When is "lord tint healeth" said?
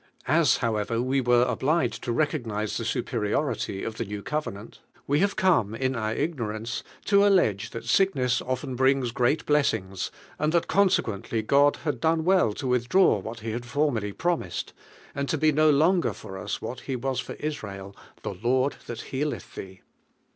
18.33-19.53